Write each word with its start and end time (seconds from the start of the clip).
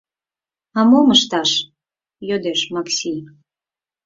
—А 0.77 0.79
мом 0.89 1.07
ышташ?— 1.15 1.51
йодеш 2.27 2.61
Макси. 2.73 3.13